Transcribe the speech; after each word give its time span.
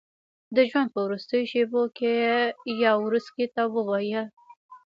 د 0.55 0.57
ژوند 0.69 0.89
په 0.93 0.99
وروستیو 1.05 1.49
شېبو 1.51 1.83
کې 1.97 2.13
یاورسکي 2.83 3.45
ته 3.55 3.63
وویل. 3.75 4.25